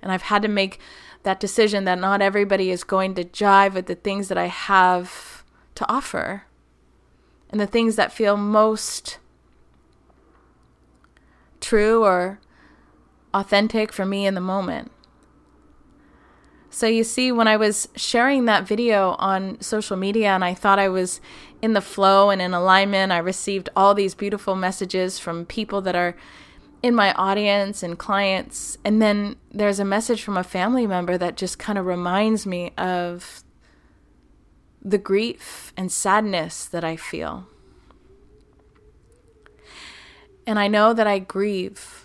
And 0.00 0.10
I've 0.10 0.22
had 0.22 0.42
to 0.42 0.48
make 0.48 0.78
that 1.22 1.40
decision 1.40 1.84
that 1.84 1.98
not 1.98 2.22
everybody 2.22 2.70
is 2.70 2.84
going 2.84 3.14
to 3.14 3.24
jive 3.24 3.74
with 3.74 3.86
the 3.86 3.94
things 3.94 4.28
that 4.28 4.38
I 4.38 4.46
have 4.46 5.44
to 5.76 5.90
offer 5.90 6.44
and 7.50 7.60
the 7.60 7.66
things 7.66 7.96
that 7.96 8.12
feel 8.12 8.36
most 8.36 9.18
true 11.60 12.04
or 12.04 12.40
authentic 13.32 13.92
for 13.92 14.04
me 14.04 14.26
in 14.26 14.34
the 14.34 14.40
moment. 14.40 14.90
So 16.74 16.86
you 16.86 17.04
see, 17.04 17.30
when 17.30 17.48
I 17.48 17.58
was 17.58 17.86
sharing 17.96 18.46
that 18.46 18.66
video 18.66 19.10
on 19.18 19.60
social 19.60 19.94
media 19.94 20.30
and 20.30 20.42
I 20.42 20.54
thought 20.54 20.78
I 20.78 20.88
was 20.88 21.20
in 21.60 21.74
the 21.74 21.82
flow 21.82 22.30
and 22.30 22.40
in 22.40 22.54
alignment, 22.54 23.12
I 23.12 23.18
received 23.18 23.68
all 23.76 23.92
these 23.92 24.14
beautiful 24.14 24.56
messages 24.56 25.18
from 25.18 25.44
people 25.44 25.82
that 25.82 25.94
are 25.94 26.16
in 26.82 26.94
my 26.94 27.12
audience 27.12 27.82
and 27.82 27.98
clients. 27.98 28.78
And 28.86 29.02
then 29.02 29.36
there's 29.50 29.80
a 29.80 29.84
message 29.84 30.22
from 30.22 30.38
a 30.38 30.42
family 30.42 30.86
member 30.86 31.18
that 31.18 31.36
just 31.36 31.58
kind 31.58 31.78
of 31.78 31.84
reminds 31.84 32.46
me 32.46 32.72
of 32.78 33.44
the 34.80 34.98
grief 34.98 35.74
and 35.76 35.92
sadness 35.92 36.64
that 36.64 36.84
I 36.84 36.96
feel. 36.96 37.46
And 40.46 40.58
I 40.58 40.68
know 40.68 40.94
that 40.94 41.06
I 41.06 41.18
grieve 41.18 42.01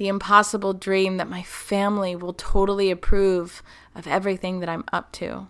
the 0.00 0.08
impossible 0.08 0.72
dream 0.72 1.18
that 1.18 1.28
my 1.28 1.42
family 1.42 2.16
will 2.16 2.32
totally 2.32 2.90
approve 2.90 3.62
of 3.94 4.06
everything 4.06 4.60
that 4.60 4.68
I'm 4.70 4.82
up 4.94 5.12
to, 5.12 5.48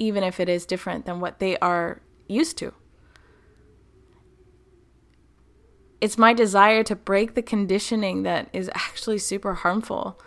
even 0.00 0.24
if 0.24 0.40
it 0.40 0.48
is 0.48 0.66
different 0.66 1.06
than 1.06 1.20
what 1.20 1.38
they 1.38 1.56
are 1.58 2.02
used 2.26 2.58
to. 2.58 2.74
It's 6.00 6.18
my 6.18 6.32
desire 6.32 6.82
to 6.82 6.96
break 6.96 7.36
the 7.36 7.40
conditioning 7.42 8.24
that 8.24 8.48
is 8.52 8.68
actually 8.74 9.18
super 9.18 9.54
harmful 9.54 10.20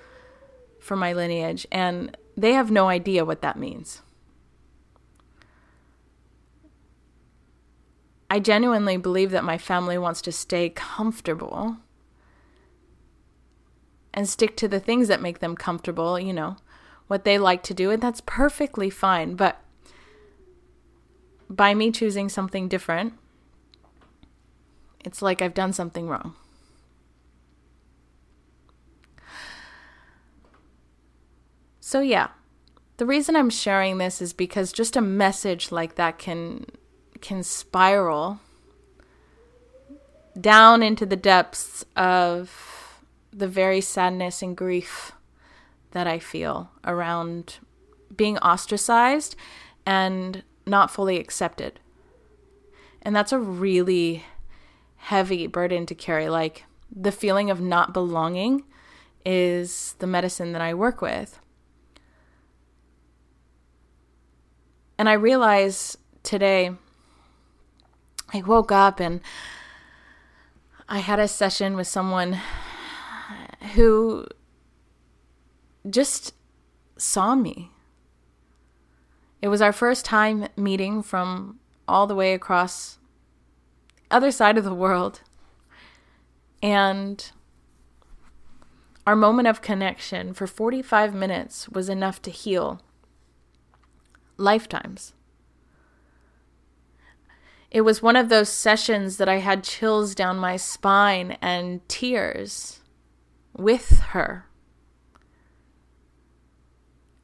for 0.80 0.96
my 0.96 1.12
lineage, 1.12 1.68
and 1.74 2.16
they 2.38 2.54
have 2.54 2.72
no 2.72 2.88
idea 2.88 3.26
what 3.26 3.42
that 3.42 3.60
means. 3.60 4.02
I 8.30 8.40
genuinely 8.40 8.96
believe 8.96 9.32
that 9.32 9.44
my 9.44 9.58
family 9.58 9.98
wants 9.98 10.22
to 10.22 10.32
stay 10.32 10.70
comfortable 10.70 11.80
and 14.16 14.28
stick 14.28 14.56
to 14.56 14.68
the 14.68 14.80
things 14.80 15.10
that 15.10 15.22
make 15.22 15.40
them 15.40 15.56
comfortable, 15.56 16.18
you 16.18 16.34
know, 16.34 16.56
what 17.08 17.26
they 17.26 17.38
like 17.38 17.62
to 17.64 17.74
do, 17.74 17.92
and 17.92 18.02
that's 18.02 18.22
perfectly 18.26 18.90
fine. 18.90 19.36
But 19.36 19.62
by 21.50 21.76
me 21.76 21.92
choosing 21.92 22.30
something 22.30 22.70
different, 22.70 23.14
it's 25.04 25.22
like 25.22 25.42
I've 25.42 25.54
done 25.54 25.74
something 25.74 26.08
wrong. 26.08 26.34
So, 31.82 32.00
yeah, 32.00 32.30
the 32.98 33.06
reason 33.06 33.36
I'm 33.36 33.50
sharing 33.52 33.98
this 33.98 34.22
is 34.22 34.34
because 34.34 34.72
just 34.72 34.96
a 34.96 35.02
message 35.02 35.72
like 35.72 35.96
that 35.96 36.18
can 36.18 36.66
can 37.22 37.44
spiral 37.44 38.40
down 40.40 40.84
into 40.84 41.06
the 41.06 41.16
depths 41.16 41.86
of 41.96 42.75
the 43.36 43.48
very 43.48 43.82
sadness 43.82 44.42
and 44.42 44.56
grief 44.56 45.12
that 45.92 46.08
I 46.08 46.20
feel 46.20 46.72
around 46.86 47.58
being 48.16 48.38
ostracized 48.38 49.36
and 49.86 50.44
not 50.66 50.90
fully 50.90 51.20
accepted. 51.20 51.80
And 53.02 53.16
that's 53.16 53.34
a 53.34 53.40
really 53.40 54.24
heavy 54.96 55.48
burden 55.48 55.86
to 55.86 55.96
carry. 55.96 56.30
Like 56.30 56.64
the 56.90 57.12
feeling 57.12 57.50
of 57.50 57.60
not 57.60 57.94
belonging 57.94 58.64
is 59.26 59.96
the 60.00 60.08
medicine 60.08 60.54
that 60.54 60.62
I 60.62 60.74
work 60.74 61.02
with. 61.02 61.40
And 64.98 65.10
I 65.10 65.14
realize 65.14 65.98
today, 66.24 66.72
I 68.34 68.42
woke 68.42 68.72
up 68.72 69.00
and 69.00 69.20
I 70.88 71.00
had 71.00 71.20
a 71.20 71.28
session 71.28 71.76
with 71.76 71.88
someone 71.88 72.40
who 73.74 74.26
just 75.90 76.34
saw 76.98 77.36
me. 77.36 77.72
It 79.42 79.48
was 79.50 79.62
our 79.62 79.74
first 79.74 80.06
time 80.06 80.48
meeting 80.56 81.04
from 81.04 81.60
all 81.88 82.08
the 82.08 82.16
way 82.16 82.34
across 82.34 82.98
other 84.10 84.32
side 84.32 84.58
of 84.58 84.64
the 84.64 84.74
world. 84.74 85.22
And 86.64 87.32
our 89.06 89.16
moment 89.16 89.48
of 89.48 89.62
connection 89.62 90.34
for 90.34 90.48
45 90.48 91.14
minutes 91.14 91.70
was 91.70 91.90
enough 91.90 92.22
to 92.24 92.32
heal 92.32 92.82
lifetimes. 94.38 95.14
It 97.70 97.82
was 97.82 98.02
one 98.02 98.16
of 98.16 98.30
those 98.30 98.50
sessions 98.50 99.18
that 99.18 99.28
I 99.28 99.40
had 99.40 99.64
chills 99.64 100.16
down 100.16 100.38
my 100.38 100.56
spine 100.56 101.38
and 101.42 101.88
tears 101.90 102.82
with 103.58 104.00
her 104.12 104.46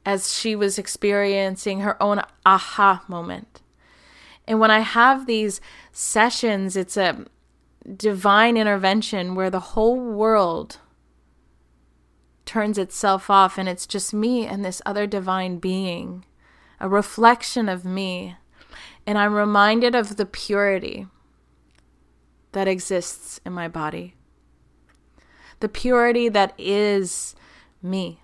as 0.04 0.34
she 0.34 0.56
was 0.56 0.78
experiencing 0.78 1.80
her 1.80 2.00
own 2.02 2.20
aha 2.44 3.04
moment. 3.06 3.60
And 4.46 4.58
when 4.58 4.70
I 4.70 4.80
have 4.80 5.26
these 5.26 5.60
sessions, 5.92 6.76
it's 6.76 6.96
a 6.96 7.24
divine 7.96 8.56
intervention 8.56 9.34
where 9.34 9.50
the 9.50 9.60
whole 9.60 10.00
world 10.00 10.78
turns 12.44 12.78
itself 12.78 13.30
off 13.30 13.56
and 13.56 13.68
it's 13.68 13.86
just 13.86 14.12
me 14.12 14.44
and 14.44 14.64
this 14.64 14.82
other 14.84 15.06
divine 15.06 15.58
being, 15.58 16.24
a 16.80 16.88
reflection 16.88 17.68
of 17.68 17.84
me. 17.84 18.36
And 19.06 19.16
I'm 19.16 19.34
reminded 19.34 19.94
of 19.94 20.16
the 20.16 20.26
purity 20.26 21.06
that 22.52 22.68
exists 22.68 23.40
in 23.46 23.52
my 23.52 23.68
body 23.68 24.16
the 25.62 25.68
purity 25.68 26.28
that 26.28 26.52
is 26.58 27.34
me. 27.80 28.20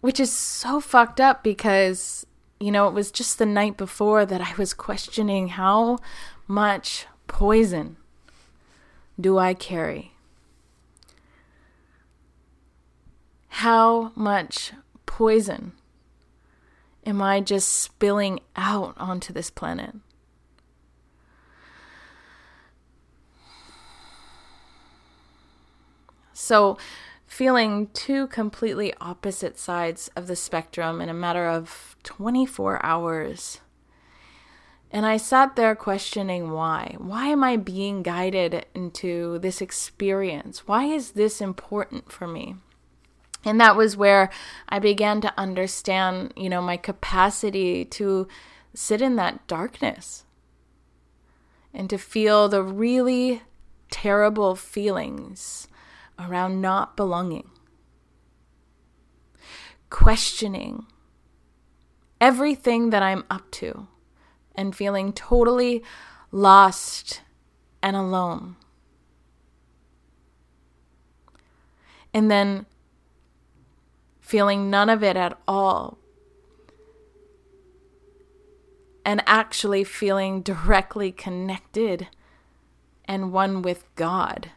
Which 0.00 0.20
is 0.20 0.30
so 0.30 0.80
fucked 0.80 1.20
up 1.20 1.42
because, 1.42 2.26
you 2.58 2.72
know, 2.72 2.88
it 2.88 2.94
was 2.94 3.10
just 3.12 3.38
the 3.38 3.46
night 3.46 3.76
before 3.76 4.26
that 4.26 4.40
I 4.40 4.54
was 4.58 4.74
questioning 4.74 5.48
how 5.48 5.98
much 6.48 7.06
poison 7.28 7.96
do 9.20 9.38
I 9.38 9.54
carry? 9.54 10.12
How 13.48 14.12
much 14.16 14.72
poison 15.06 15.72
am 17.06 17.22
I 17.22 17.40
just 17.40 17.68
spilling 17.68 18.40
out 18.56 18.94
onto 18.98 19.32
this 19.32 19.50
planet? 19.50 19.94
So, 26.40 26.78
feeling 27.26 27.88
two 27.88 28.28
completely 28.28 28.94
opposite 29.00 29.58
sides 29.58 30.08
of 30.14 30.28
the 30.28 30.36
spectrum 30.36 31.00
in 31.00 31.08
a 31.08 31.14
matter 31.14 31.48
of 31.48 31.96
24 32.04 32.82
hours. 32.86 33.60
And 34.92 35.04
I 35.04 35.16
sat 35.16 35.56
there 35.56 35.74
questioning 35.74 36.52
why. 36.52 36.94
Why 36.98 37.26
am 37.26 37.42
I 37.42 37.56
being 37.56 38.04
guided 38.04 38.66
into 38.72 39.40
this 39.40 39.60
experience? 39.60 40.68
Why 40.68 40.84
is 40.84 41.10
this 41.10 41.40
important 41.40 42.12
for 42.12 42.28
me? 42.28 42.54
And 43.44 43.60
that 43.60 43.76
was 43.76 43.96
where 43.96 44.30
I 44.68 44.78
began 44.78 45.20
to 45.22 45.34
understand, 45.36 46.32
you 46.36 46.48
know, 46.48 46.62
my 46.62 46.76
capacity 46.76 47.84
to 47.86 48.28
sit 48.74 49.02
in 49.02 49.16
that 49.16 49.44
darkness 49.48 50.24
and 51.74 51.90
to 51.90 51.98
feel 51.98 52.48
the 52.48 52.62
really 52.62 53.42
terrible 53.90 54.54
feelings 54.54 55.66
around 56.18 56.60
not 56.60 56.96
belonging, 56.96 57.48
questioning 59.90 60.86
everything 62.20 62.90
that 62.90 63.02
I'm 63.02 63.24
up 63.30 63.50
to, 63.52 63.86
and 64.54 64.74
feeling 64.74 65.12
totally 65.12 65.82
lost 66.32 67.22
and 67.82 67.96
alone. 67.96 68.56
And 72.12 72.30
then 72.30 72.66
feeling 74.20 74.68
none 74.70 74.90
of 74.90 75.02
it 75.02 75.16
at 75.16 75.38
all. 75.46 75.98
And 79.04 79.22
actually 79.26 79.84
feeling 79.84 80.42
directly 80.42 81.12
connected 81.12 82.08
and 83.04 83.32
one 83.32 83.62
with 83.62 83.84
God. 83.94 84.50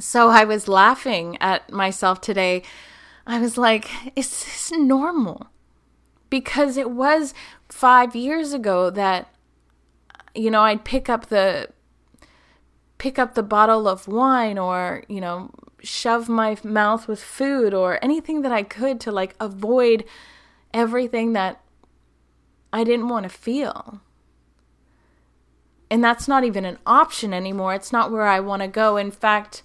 So 0.00 0.28
I 0.28 0.44
was 0.44 0.66
laughing 0.66 1.36
at 1.40 1.70
myself 1.70 2.20
today. 2.20 2.62
I 3.26 3.38
was 3.38 3.56
like, 3.56 3.88
is 4.16 4.28
this 4.44 4.72
normal? 4.72 5.50
because 6.30 6.76
it 6.76 6.90
was 6.90 7.34
five 7.68 8.16
years 8.16 8.52
ago 8.52 8.88
that, 8.90 9.28
you 10.34 10.50
know, 10.50 10.62
I'd 10.62 10.84
pick 10.84 11.08
up 11.08 11.26
the 11.26 11.68
pick 12.96 13.18
up 13.18 13.34
the 13.34 13.42
bottle 13.42 13.88
of 13.88 14.06
wine 14.06 14.58
or, 14.58 15.04
you 15.08 15.20
know, 15.20 15.50
shove 15.82 16.28
my 16.28 16.56
mouth 16.62 17.08
with 17.08 17.20
food 17.20 17.74
or 17.74 18.02
anything 18.02 18.42
that 18.42 18.52
I 18.52 18.62
could 18.62 19.00
to 19.00 19.10
like 19.10 19.34
avoid 19.40 20.04
everything 20.72 21.32
that 21.32 21.62
I 22.72 22.84
didn't 22.84 23.08
want 23.08 23.24
to 23.24 23.30
feel. 23.30 24.00
And 25.90 26.04
that's 26.04 26.28
not 26.28 26.44
even 26.44 26.64
an 26.64 26.78
option 26.86 27.34
anymore. 27.34 27.74
It's 27.74 27.90
not 27.90 28.12
where 28.12 28.26
I 28.26 28.38
want 28.38 28.62
to 28.62 28.68
go. 28.68 28.96
In 28.96 29.10
fact, 29.10 29.62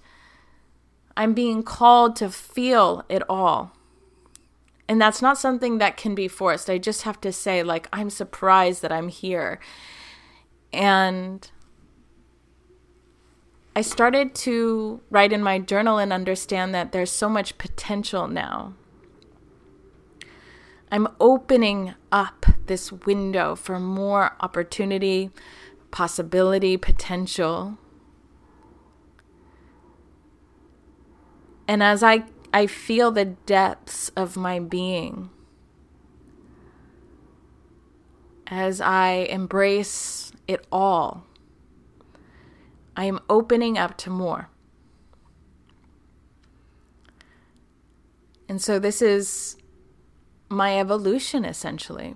I'm 1.16 1.32
being 1.32 1.62
called 1.62 2.16
to 2.16 2.30
feel 2.30 3.04
it 3.08 3.22
all. 3.28 3.72
And 4.88 5.00
that's 5.00 5.20
not 5.20 5.38
something 5.38 5.78
that 5.78 5.96
can 5.96 6.14
be 6.14 6.28
forced. 6.28 6.70
I 6.70 6.78
just 6.78 7.02
have 7.02 7.20
to 7.22 7.32
say, 7.32 7.62
like, 7.62 7.88
I'm 7.92 8.10
surprised 8.10 8.82
that 8.82 8.92
I'm 8.92 9.08
here. 9.08 9.58
And 10.72 11.50
I 13.74 13.80
started 13.80 14.34
to 14.36 15.00
write 15.10 15.32
in 15.32 15.42
my 15.42 15.58
journal 15.58 15.98
and 15.98 16.12
understand 16.12 16.74
that 16.74 16.92
there's 16.92 17.10
so 17.10 17.28
much 17.28 17.58
potential 17.58 18.28
now. 18.28 18.74
I'm 20.90 21.08
opening 21.18 21.94
up 22.12 22.46
this 22.66 22.92
window 22.92 23.56
for 23.56 23.80
more 23.80 24.36
opportunity, 24.40 25.30
possibility, 25.90 26.76
potential. 26.76 27.76
And 31.68 31.82
as 31.82 32.02
I, 32.02 32.24
I 32.52 32.66
feel 32.66 33.10
the 33.10 33.24
depths 33.24 34.10
of 34.10 34.36
my 34.36 34.58
being, 34.58 35.30
as 38.46 38.80
I 38.80 39.26
embrace 39.30 40.32
it 40.46 40.66
all, 40.70 41.24
I 42.96 43.04
am 43.04 43.20
opening 43.28 43.76
up 43.76 43.96
to 43.98 44.10
more. 44.10 44.48
And 48.48 48.62
so 48.62 48.78
this 48.78 49.02
is 49.02 49.56
my 50.48 50.78
evolution 50.78 51.44
essentially. 51.44 52.14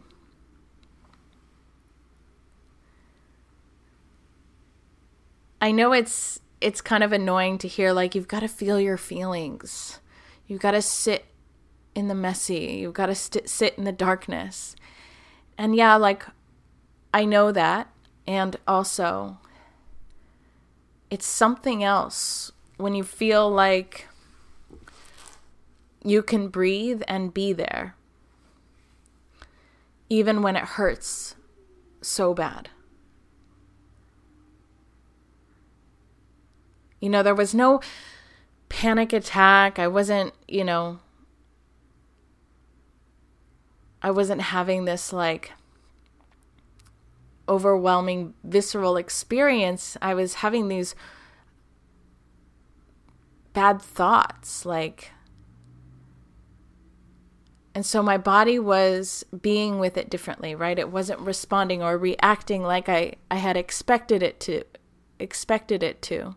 I 5.60 5.72
know 5.72 5.92
it's 5.92 6.40
it's 6.60 6.80
kind 6.80 7.02
of 7.02 7.12
annoying 7.12 7.58
to 7.58 7.68
hear 7.68 7.92
like 7.92 8.14
you've 8.14 8.28
got 8.28 8.40
to 8.40 8.48
feel 8.48 8.78
your 8.80 8.96
feelings. 8.96 10.00
You've 10.46 10.60
got 10.60 10.72
to 10.72 10.82
sit 10.82 11.26
in 11.94 12.08
the 12.08 12.14
messy. 12.14 12.78
You've 12.80 12.94
got 12.94 13.06
to 13.06 13.14
st- 13.14 13.48
sit 13.48 13.76
in 13.78 13.84
the 13.84 13.92
darkness. 13.92 14.76
And 15.56 15.74
yeah, 15.74 15.96
like 15.96 16.24
I 17.12 17.24
know 17.24 17.52
that 17.52 17.88
and 18.26 18.56
also 18.66 19.38
it's 21.10 21.26
something 21.26 21.82
else 21.82 22.52
when 22.76 22.94
you 22.94 23.02
feel 23.02 23.50
like 23.50 24.08
you 26.02 26.22
can 26.22 26.48
breathe 26.48 27.02
and 27.08 27.34
be 27.34 27.52
there, 27.52 27.94
even 30.08 30.40
when 30.40 30.56
it 30.56 30.64
hurts 30.64 31.36
so 32.00 32.32
bad. 32.32 32.70
You 37.00 37.08
know, 37.08 37.22
there 37.22 37.34
was 37.34 37.54
no 37.54 37.80
panic 38.68 39.12
attack. 39.12 39.78
I 39.78 39.88
wasn't, 39.88 40.34
you 40.46 40.64
know, 40.64 41.00
I 44.02 44.10
wasn't 44.10 44.40
having 44.40 44.84
this 44.84 45.12
like 45.12 45.52
overwhelming 47.48 48.34
visceral 48.44 48.96
experience, 48.96 49.96
I 50.00 50.14
was 50.14 50.34
having 50.34 50.68
these 50.68 50.94
bad 53.52 53.82
thoughts 53.82 54.64
like 54.64 55.10
and 57.74 57.84
so 57.86 58.02
my 58.02 58.18
body 58.18 58.58
was 58.58 59.24
being 59.42 59.78
with 59.78 59.96
it 59.96 60.10
differently, 60.10 60.54
right? 60.54 60.78
It 60.78 60.90
wasn't 60.90 61.20
responding 61.20 61.82
or 61.82 61.96
reacting 61.96 62.62
like 62.62 62.88
I, 62.88 63.14
I 63.30 63.36
had 63.36 63.56
expected 63.56 64.22
it 64.22 64.40
to 64.40 64.64
expected 65.18 65.82
it 65.82 66.02
to. 66.02 66.36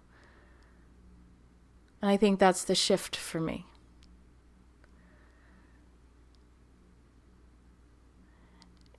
And 2.04 2.12
I 2.12 2.18
think 2.18 2.38
that's 2.38 2.66
the 2.66 2.76
shift 2.76 3.16
for 3.16 3.40
me. 3.40 3.66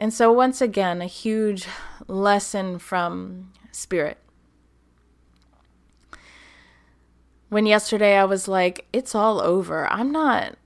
And 0.00 0.10
so, 0.10 0.32
once 0.32 0.62
again, 0.62 1.02
a 1.02 1.06
huge 1.06 1.66
lesson 2.08 2.78
from 2.78 3.52
Spirit. 3.72 4.16
When 7.50 7.66
yesterday 7.66 8.16
I 8.16 8.24
was 8.24 8.48
like, 8.48 8.86
it's 8.90 9.14
all 9.14 9.38
over. 9.38 9.86
I'm 9.92 10.10
not, 10.10 10.56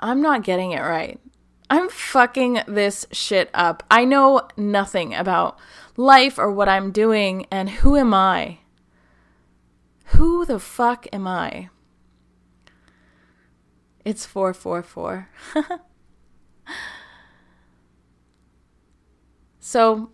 I'm 0.00 0.22
not 0.22 0.44
getting 0.44 0.72
it 0.72 0.80
right. 0.80 1.20
I'm 1.68 1.90
fucking 1.90 2.62
this 2.66 3.04
shit 3.12 3.50
up. 3.52 3.82
I 3.90 4.06
know 4.06 4.48
nothing 4.56 5.12
about 5.14 5.58
life 5.98 6.38
or 6.38 6.50
what 6.50 6.70
I'm 6.70 6.90
doing, 6.90 7.46
and 7.50 7.68
who 7.68 7.96
am 7.96 8.14
I? 8.14 8.60
Who 10.16 10.46
the 10.46 10.58
fuck 10.58 11.06
am 11.12 11.26
I? 11.26 11.68
It's 14.04 14.26
444. 14.26 15.28
So, 19.64 20.10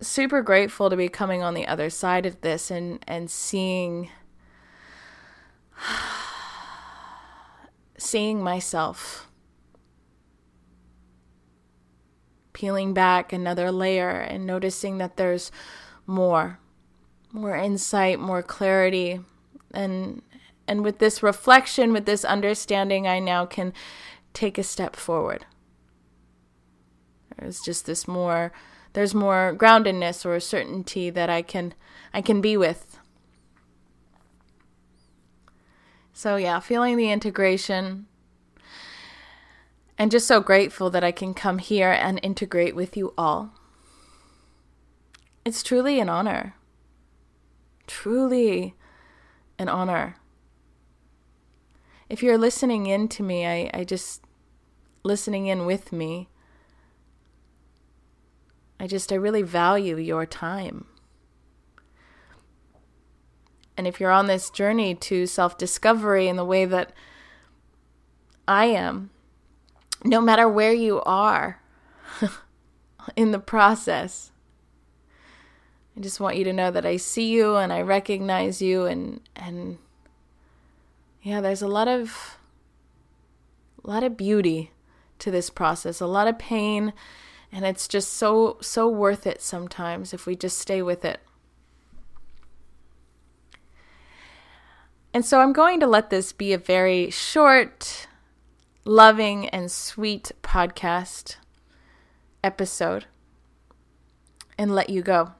super 0.00 0.42
grateful 0.42 0.90
to 0.90 0.96
be 0.96 1.08
coming 1.08 1.42
on 1.42 1.54
the 1.54 1.68
other 1.68 1.88
side 1.88 2.26
of 2.26 2.40
this 2.40 2.70
and 2.70 2.98
and 3.06 3.30
seeing 3.30 4.10
seeing 7.98 8.42
myself 8.42 9.30
peeling 12.54 12.94
back 12.94 13.32
another 13.32 13.70
layer 13.70 14.08
and 14.08 14.46
noticing 14.46 14.98
that 14.98 15.16
there's 15.16 15.52
more 16.06 16.58
more 17.30 17.56
insight 17.56 18.18
more 18.18 18.42
clarity 18.42 19.20
and 19.72 20.22
and 20.66 20.82
with 20.82 20.98
this 20.98 21.22
reflection 21.22 21.92
with 21.92 22.06
this 22.06 22.24
understanding 22.24 23.06
i 23.06 23.18
now 23.18 23.44
can 23.44 23.72
take 24.32 24.58
a 24.58 24.62
step 24.62 24.96
forward 24.96 25.46
there's 27.38 27.60
just 27.60 27.86
this 27.86 28.06
more 28.06 28.52
there's 28.92 29.14
more 29.14 29.54
groundedness 29.56 30.26
or 30.26 30.38
certainty 30.40 31.10
that 31.10 31.30
I 31.30 31.42
can 31.42 31.74
I 32.12 32.20
can 32.20 32.40
be 32.40 32.56
with. 32.56 32.98
So 36.12 36.36
yeah, 36.36 36.60
feeling 36.60 36.96
the 36.96 37.10
integration 37.10 38.06
and 39.96 40.10
just 40.10 40.26
so 40.26 40.40
grateful 40.40 40.90
that 40.90 41.04
I 41.04 41.12
can 41.12 41.32
come 41.32 41.58
here 41.58 41.90
and 41.90 42.20
integrate 42.22 42.76
with 42.76 42.96
you 42.96 43.14
all. 43.16 43.54
It's 45.44 45.62
truly 45.62 46.00
an 46.00 46.08
honor. 46.08 46.54
Truly 47.86 48.74
an 49.58 49.68
honor. 49.68 50.16
If 52.12 52.22
you're 52.22 52.38
listening 52.38 52.86
in 52.86 53.08
to 53.08 53.22
me, 53.22 53.46
I, 53.46 53.70
I 53.72 53.84
just 53.84 54.22
listening 55.02 55.46
in 55.46 55.66
with 55.66 55.92
me 55.92 56.28
I 58.82 58.88
just, 58.88 59.12
I 59.12 59.14
really 59.14 59.42
value 59.42 59.96
your 59.96 60.26
time. 60.26 60.86
And 63.76 63.86
if 63.86 64.00
you're 64.00 64.10
on 64.10 64.26
this 64.26 64.50
journey 64.50 64.96
to 64.96 65.24
self 65.24 65.56
discovery 65.56 66.26
in 66.26 66.34
the 66.34 66.44
way 66.44 66.64
that 66.64 66.92
I 68.48 68.64
am, 68.64 69.10
no 70.02 70.20
matter 70.20 70.48
where 70.48 70.72
you 70.72 71.00
are 71.02 71.62
in 73.16 73.30
the 73.30 73.38
process, 73.38 74.32
I 75.96 76.00
just 76.00 76.18
want 76.18 76.36
you 76.36 76.42
to 76.42 76.52
know 76.52 76.72
that 76.72 76.84
I 76.84 76.96
see 76.96 77.30
you 77.30 77.54
and 77.54 77.72
I 77.72 77.82
recognize 77.82 78.60
you 78.60 78.86
and 78.86 79.20
and 79.36 79.78
yeah, 81.22 81.40
there's 81.40 81.62
a 81.62 81.68
lot 81.68 81.88
of 81.88 82.38
a 83.84 83.90
lot 83.90 84.04
of 84.04 84.16
beauty 84.16 84.72
to 85.18 85.30
this 85.30 85.50
process, 85.50 86.00
a 86.00 86.06
lot 86.06 86.28
of 86.28 86.38
pain 86.38 86.92
and 87.52 87.66
it's 87.66 87.86
just 87.86 88.14
so, 88.14 88.56
so 88.62 88.88
worth 88.88 89.26
it 89.26 89.42
sometimes 89.42 90.14
if 90.14 90.24
we 90.24 90.34
just 90.34 90.58
stay 90.58 90.80
with 90.80 91.04
it. 91.04 91.20
And 95.12 95.26
so 95.26 95.40
I'm 95.40 95.52
going 95.52 95.78
to 95.80 95.86
let 95.86 96.08
this 96.08 96.32
be 96.32 96.54
a 96.54 96.58
very 96.58 97.10
short, 97.10 98.08
loving, 98.86 99.50
and 99.50 99.70
sweet 99.70 100.32
podcast 100.42 101.36
episode 102.42 103.04
and 104.56 104.74
let 104.74 104.88
you 104.88 105.02
go. 105.02 105.32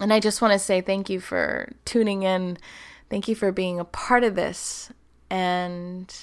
And 0.00 0.14
I 0.14 0.18
just 0.18 0.40
want 0.40 0.54
to 0.54 0.58
say 0.58 0.80
thank 0.80 1.10
you 1.10 1.20
for 1.20 1.74
tuning 1.84 2.22
in. 2.22 2.56
Thank 3.10 3.26
you 3.26 3.34
for 3.34 3.50
being 3.50 3.80
a 3.80 3.84
part 3.84 4.22
of 4.22 4.36
this 4.36 4.92
and 5.28 6.14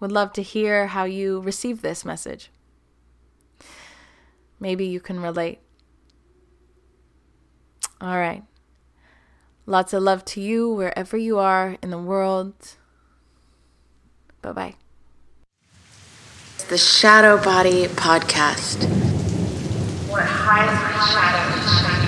would 0.00 0.10
love 0.10 0.32
to 0.32 0.42
hear 0.42 0.88
how 0.88 1.04
you 1.04 1.40
receive 1.40 1.80
this 1.80 2.04
message. 2.04 2.50
Maybe 4.58 4.84
you 4.84 4.98
can 5.00 5.20
relate. 5.20 5.60
All 8.00 8.18
right. 8.18 8.42
Lots 9.66 9.92
of 9.92 10.02
love 10.02 10.24
to 10.26 10.40
you 10.40 10.72
wherever 10.72 11.16
you 11.16 11.38
are 11.38 11.76
in 11.80 11.90
the 11.90 11.98
world. 11.98 12.54
Bye 14.40 14.52
bye. 14.52 14.74
The 16.68 16.78
Shadow 16.78 17.42
Body 17.42 17.86
Podcast. 17.86 18.88
What 20.08 20.24
hides 20.24 20.72
my 20.72 21.06
shadow 21.06 22.01